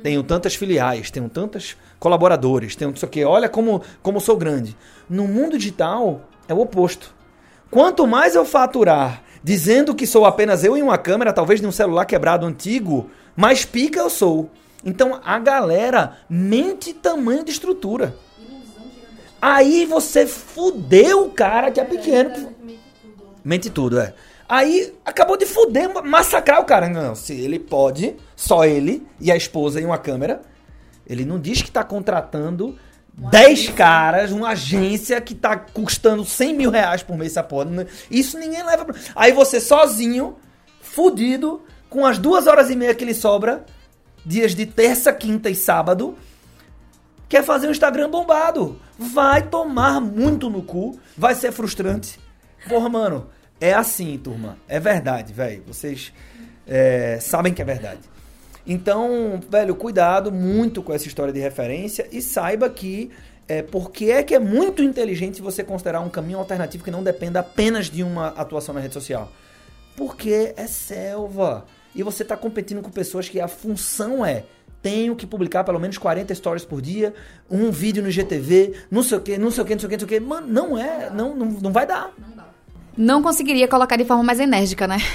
Tenho 0.04 0.22
tantas 0.22 0.56
filiais, 0.56 1.10
tenho 1.10 1.28
tantos 1.28 1.76
colaboradores, 2.00 2.76
tenho 2.76 2.92
não 2.92 2.98
sei 2.98 3.08
o 3.08 3.12
que. 3.12 3.26
Olha 3.26 3.50
como, 3.50 3.82
como 4.04 4.22
sou 4.22 4.38
grande. 4.38 4.78
No 5.10 5.28
mundo 5.28 5.58
digital 5.58 6.22
é 6.48 6.54
o 6.54 6.60
oposto. 6.60 7.14
Quanto 7.70 8.08
mais 8.08 8.36
eu 8.36 8.46
faturar 8.46 9.24
dizendo 9.44 9.96
que 9.96 10.08
sou 10.08 10.26
apenas 10.26 10.64
eu 10.64 10.78
e 10.78 10.82
uma 10.82 10.98
câmera, 10.98 11.34
talvez 11.34 11.62
de 11.62 11.68
um 11.68 11.72
celular 11.72 12.06
quebrado 12.06 12.46
antigo, 12.46 13.10
mais 13.36 13.66
pica 13.66 14.00
eu 14.00 14.10
sou. 14.10 14.50
Então 14.84 15.20
a 15.24 15.40
galera 15.40 16.18
mente 16.30 16.94
tamanho 16.94 17.44
de 17.44 17.52
estrutura. 17.52 18.16
Aí 19.42 19.86
você 19.86 20.26
fudeu 20.26 21.26
o 21.26 21.32
cara 21.32 21.72
que 21.72 21.80
é 21.80 21.84
pequeno. 21.84 22.54
Mente 23.44 23.70
tudo, 23.70 24.00
é. 24.00 24.14
Aí 24.50 24.94
acabou 25.06 25.38
de 25.38 25.46
fuder, 25.46 26.04
massacrar 26.04 26.62
o 26.62 26.66
cara. 26.66 26.90
Não, 26.90 27.14
se 27.14 27.34
ele 27.34 27.60
pode, 27.60 28.16
só 28.36 28.66
ele 28.66 29.06
e 29.20 29.32
a 29.32 29.36
esposa 29.36 29.80
e 29.82 29.86
uma 29.86 29.98
câmera. 29.98 30.42
Ele 31.06 31.26
não 31.26 31.40
diz 31.40 31.62
que 31.62 31.72
tá 31.72 31.84
contratando 31.84 32.78
10 33.18 33.70
caras, 33.70 34.32
uma 34.32 34.50
agência 34.50 35.20
que 35.20 35.34
tá 35.34 35.58
custando 35.58 36.24
100 36.24 36.54
mil 36.54 36.70
reais 36.70 37.02
por 37.02 37.18
mês 37.18 37.32
essa 37.32 37.42
porra. 37.42 37.88
Isso 38.12 38.38
ninguém 38.38 38.64
leva 38.64 38.86
pra... 38.86 38.96
Aí 39.16 39.32
você 39.32 39.60
sozinho, 39.60 40.38
fudido, 40.82 41.64
com 41.90 42.06
as 42.06 42.20
duas 42.20 42.46
horas 42.46 42.70
e 42.70 42.76
meia 42.76 42.94
que 42.94 43.04
lhe 43.04 43.16
sobra, 43.16 43.66
dias 44.24 44.54
de 44.54 44.68
terça, 44.68 45.12
quinta 45.12 45.50
e 45.50 45.56
sábado, 45.56 46.16
quer 47.28 47.44
fazer 47.44 47.68
um 47.68 47.72
Instagram 47.72 48.10
bombado. 48.10 48.80
Vai 49.00 49.42
tomar 49.42 50.00
muito 50.00 50.48
no 50.48 50.62
cu, 50.62 51.00
vai 51.18 51.34
ser 51.34 51.52
frustrante. 51.52 52.20
Porra, 52.70 52.88
mano, 52.88 53.30
é 53.60 53.74
assim, 53.74 54.16
turma. 54.20 54.58
É 54.68 54.80
verdade, 54.80 55.34
velho. 55.34 55.64
Vocês 55.66 56.14
é, 56.68 57.18
sabem 57.20 57.52
que 57.52 57.64
é 57.64 57.66
verdade. 57.66 58.02
Então, 58.68 59.40
velho, 59.50 59.74
cuidado 59.76 60.30
muito 60.30 60.84
com 60.84 60.94
essa 60.94 61.08
história 61.08 61.32
de 61.32 61.40
referência 61.40 62.06
e 62.12 62.22
saiba 62.22 62.70
que 62.70 63.10
é, 63.48 63.62
porque 63.62 64.12
é 64.12 64.22
que 64.22 64.36
é 64.36 64.40
muito 64.40 64.84
inteligente 64.84 65.42
você 65.42 65.64
considerar 65.64 66.02
um 66.02 66.10
caminho 66.10 66.40
alternativo 66.40 66.84
que 66.84 66.92
não 66.92 67.02
dependa 67.02 67.40
apenas 67.40 67.90
de 67.90 68.04
uma 68.04 68.28
atuação 68.28 68.76
na 68.76 68.82
rede 68.82 68.94
social. 68.94 69.32
Porque 69.96 70.54
é 70.58 70.68
selva. 70.68 71.66
E 71.96 72.04
você 72.04 72.24
está 72.24 72.36
competindo 72.36 72.82
com 72.82 72.92
pessoas 72.92 73.30
que 73.30 73.40
a 73.40 73.48
função 73.48 74.26
é 74.26 74.44
tenho 74.82 75.16
que 75.16 75.26
publicar 75.26 75.64
pelo 75.64 75.80
menos 75.80 75.98
40 75.98 76.36
stories 76.36 76.64
por 76.64 76.82
dia, 76.82 77.14
um 77.50 77.72
vídeo 77.72 78.04
no 78.04 78.12
GTV, 78.12 78.74
não 78.92 79.02
sei 79.02 79.18
o 79.18 79.22
que, 79.22 79.38
não 79.38 79.50
sei 79.50 79.64
o 79.64 79.66
que, 79.66 79.74
não 79.74 79.80
sei 79.80 79.88
o 79.88 79.90
que, 79.90 79.96
não 79.98 80.08
sei 80.08 80.18
o 80.18 80.22
que. 80.22 80.26
Mano, 80.28 80.48
não 80.48 80.78
é, 80.78 81.10
não, 81.10 81.36
não, 81.36 81.46
não 81.48 81.72
vai 81.72 81.88
dar. 81.88 82.14
Não 82.18 82.37
conseguiria 83.22 83.68
colocar 83.68 83.96
de 83.96 84.06
forma 84.06 84.24
mais 84.24 84.40
enérgica, 84.40 84.88
né? 84.88 84.98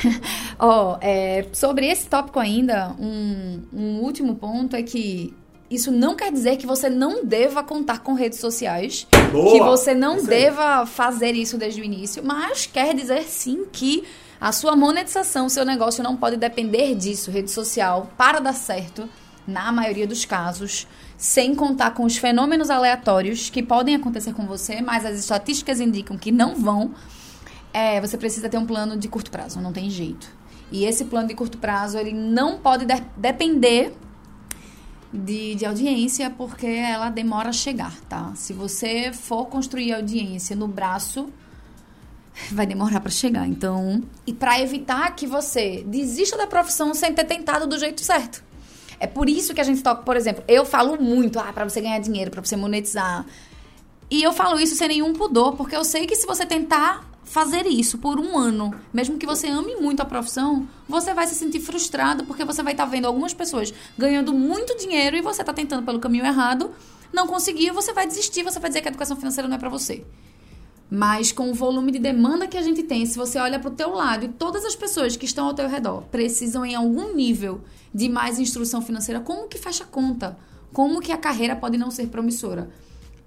Oh, 0.64 0.96
é, 1.00 1.46
sobre 1.52 1.86
esse 1.88 2.06
tópico 2.06 2.38
ainda, 2.38 2.94
um, 2.96 3.62
um 3.72 4.00
último 4.00 4.36
ponto 4.36 4.76
é 4.76 4.82
que 4.82 5.34
isso 5.68 5.90
não 5.90 6.14
quer 6.14 6.30
dizer 6.30 6.56
que 6.56 6.66
você 6.66 6.88
não 6.88 7.24
deva 7.24 7.64
contar 7.64 7.98
com 7.98 8.14
redes 8.14 8.38
sociais, 8.38 9.04
Boa, 9.32 9.52
que 9.52 9.60
você 9.60 9.92
não 9.92 10.22
deva 10.22 10.86
fazer 10.86 11.32
isso 11.32 11.58
desde 11.58 11.80
o 11.80 11.84
início, 11.84 12.22
mas 12.24 12.64
quer 12.64 12.94
dizer 12.94 13.24
sim 13.24 13.64
que 13.72 14.04
a 14.40 14.52
sua 14.52 14.76
monetização, 14.76 15.48
seu 15.48 15.64
negócio 15.64 16.02
não 16.02 16.16
pode 16.16 16.36
depender 16.36 16.94
disso, 16.94 17.30
rede 17.30 17.50
social, 17.50 18.12
para 18.16 18.38
dar 18.38 18.52
certo, 18.52 19.08
na 19.46 19.72
maioria 19.72 20.06
dos 20.06 20.24
casos, 20.24 20.86
sem 21.16 21.54
contar 21.54 21.92
com 21.92 22.04
os 22.04 22.16
fenômenos 22.16 22.68
aleatórios 22.68 23.48
que 23.48 23.62
podem 23.62 23.94
acontecer 23.94 24.32
com 24.32 24.46
você, 24.46 24.80
mas 24.80 25.06
as 25.06 25.18
estatísticas 25.18 25.80
indicam 25.80 26.18
que 26.18 26.30
não 26.30 26.54
vão. 26.54 26.92
É, 27.73 28.00
você 28.00 28.19
precisa 28.19 28.49
ter 28.49 28.59
um 28.59 28.67
plano 28.67 28.97
de 28.97 29.09
curto 29.09 29.31
prazo, 29.31 29.61
não 29.61 29.73
tem 29.73 29.88
jeito. 29.88 30.29
E 30.71 30.85
esse 30.85 31.05
plano 31.05 31.29
de 31.29 31.35
curto 31.35 31.59
prazo, 31.59 31.99
ele 31.99 32.12
não 32.12 32.59
pode 32.59 32.87
de 32.87 32.95
depender 33.17 33.95
de, 35.12 35.55
de 35.55 35.67
audiência, 35.67 36.31
porque 36.31 36.67
ela 36.67 37.11
demora 37.11 37.50
a 37.50 37.52
chegar, 37.52 37.95
tá? 38.09 38.33
Se 38.35 38.52
você 38.52 39.12
for 39.12 39.47
construir 39.47 39.93
audiência 39.93 40.57
no 40.57 40.67
braço, 40.67 41.29
vai 42.50 42.67
demorar 42.67 43.00
para 43.00 43.11
chegar. 43.11 43.47
Então, 43.47 44.02
e 44.26 44.33
para 44.33 44.61
evitar 44.61 45.14
que 45.14 45.26
você 45.26 45.85
desista 45.87 46.37
da 46.37 46.47
profissão 46.47 46.95
sem 46.95 47.12
ter 47.12 47.25
tentado 47.25 47.67
do 47.67 47.79
jeito 47.79 48.00
certo. 48.00 48.43
É 48.99 49.07
por 49.07 49.29
isso 49.29 49.52
que 49.52 49.61
a 49.61 49.64
gente 49.64 49.83
toca, 49.83 50.02
por 50.02 50.17
exemplo, 50.17 50.45
eu 50.47 50.64
falo 50.64 51.00
muito, 51.00 51.38
ah, 51.38 51.52
para 51.52 51.69
você 51.69 51.81
ganhar 51.81 51.99
dinheiro, 51.99 52.31
para 52.31 52.43
você 52.43 52.57
monetizar. 52.57 53.26
E 54.12 54.23
eu 54.23 54.31
falo 54.31 54.61
isso 54.61 54.76
sem 54.76 54.88
nenhum 54.88 55.14
pudor, 55.14 55.57
porque 55.57 55.75
eu 55.75 55.83
sei 55.83 56.07
que 56.07 56.14
se 56.14 56.26
você 56.26 56.45
tentar 56.45 57.02
fazer 57.25 57.66
isso 57.66 57.97
por 57.97 58.21
um 58.21 58.37
ano, 58.37 58.71
mesmo 58.92 59.16
que 59.16 59.25
você 59.25 59.49
ame 59.49 59.75
muito 59.76 60.02
a 60.02 60.04
profissão, 60.04 60.69
você 60.87 61.14
vai 61.14 61.26
se 61.26 61.35
sentir 61.35 61.61
frustrado 61.61 62.23
porque 62.25 62.45
você 62.45 62.62
vai 62.62 62.75
estar 62.75 62.85
tá 62.85 62.90
vendo 62.90 63.07
algumas 63.07 63.33
pessoas 63.33 63.73
ganhando 63.97 64.35
muito 64.35 64.76
dinheiro 64.76 65.16
e 65.16 65.23
você 65.23 65.40
está 65.40 65.54
tentando 65.54 65.83
pelo 65.83 65.99
caminho 65.99 66.26
errado, 66.26 66.73
não 67.11 67.26
conseguiu, 67.26 67.73
você 67.73 67.95
vai 67.95 68.07
desistir, 68.07 68.42
você 68.42 68.61
vai 68.61 68.69
dizer 68.69 68.83
que 68.83 68.88
a 68.88 68.90
educação 68.90 69.16
financeira 69.16 69.49
não 69.49 69.57
é 69.57 69.59
para 69.59 69.71
você. 69.71 70.04
Mas 70.90 71.33
com 71.33 71.50
o 71.50 71.54
volume 71.54 71.90
de 71.90 71.99
demanda 71.99 72.47
que 72.47 72.59
a 72.59 72.62
gente 72.62 72.83
tem, 72.83 73.07
se 73.07 73.16
você 73.16 73.38
olha 73.38 73.59
para 73.59 73.71
o 73.71 73.75
teu 73.75 73.95
lado 73.95 74.26
e 74.26 74.28
todas 74.28 74.62
as 74.66 74.76
pessoas 74.76 75.16
que 75.16 75.25
estão 75.25 75.47
ao 75.47 75.54
teu 75.54 75.71
redor 75.71 76.02
precisam 76.11 76.66
em 76.66 76.75
algum 76.75 77.14
nível 77.14 77.62
de 77.95 78.11
mais 78.11 78.38
instrução 78.38 78.83
financeira, 78.83 79.21
como 79.23 79.49
que 79.49 79.57
fecha 79.57 79.87
conta? 79.87 80.37
Como 80.71 81.00
que 81.00 81.12
a 81.12 81.16
carreira 81.16 81.57
pode 81.57 81.78
não 81.78 81.90
ser 81.90 82.09
promissora? 82.09 82.69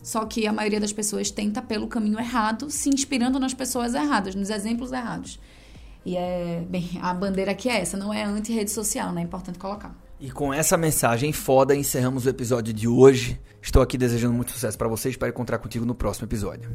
Só 0.05 0.23
que 0.23 0.45
a 0.45 0.53
maioria 0.53 0.79
das 0.79 0.93
pessoas 0.93 1.31
tenta 1.31 1.63
pelo 1.63 1.87
caminho 1.87 2.19
errado, 2.19 2.69
se 2.69 2.89
inspirando 2.89 3.39
nas 3.39 3.55
pessoas 3.55 3.95
erradas, 3.95 4.35
nos 4.35 4.51
exemplos 4.51 4.91
errados. 4.91 5.39
E 6.05 6.15
é, 6.15 6.63
bem, 6.69 6.99
a 7.01 7.11
bandeira 7.11 7.53
aqui 7.53 7.67
é 7.67 7.81
essa, 7.81 7.97
não 7.97 8.13
é 8.13 8.23
anti-rede 8.23 8.69
social, 8.69 9.11
né? 9.11 9.21
É 9.21 9.23
importante 9.23 9.57
colocar. 9.57 9.95
E 10.19 10.29
com 10.29 10.53
essa 10.53 10.77
mensagem 10.77 11.33
foda, 11.33 11.75
encerramos 11.75 12.27
o 12.27 12.29
episódio 12.29 12.71
de 12.71 12.87
hoje. 12.87 13.41
Estou 13.59 13.81
aqui 13.81 13.97
desejando 13.97 14.35
muito 14.35 14.51
sucesso 14.51 14.77
para 14.77 14.87
vocês. 14.87 15.13
Espero 15.15 15.31
encontrar 15.31 15.57
contigo 15.57 15.87
no 15.87 15.95
próximo 15.95 16.27
episódio. 16.27 16.69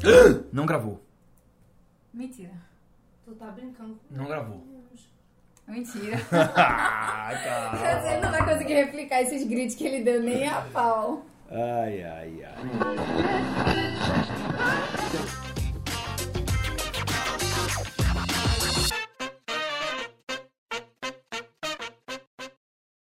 Não 0.52 0.64
gravou. 0.64 1.02
Mentira. 2.12 2.52
Tu 3.24 3.32
tá 3.32 3.46
brincando. 3.46 3.98
Não 4.08 4.26
gravou. 4.26 4.73
Mentira. 5.66 6.18
Você 7.74 8.18
não 8.20 8.30
vai 8.30 8.44
conseguir 8.44 8.74
replicar 8.74 9.22
esses 9.22 9.44
gritos 9.46 9.74
que 9.74 9.86
ele 9.86 10.02
deu 10.02 10.22
nem 10.22 10.46
a 10.48 10.60
pau. 10.72 11.24
Ai, 11.50 12.02
ai, 12.02 12.44
ai. 12.44 12.54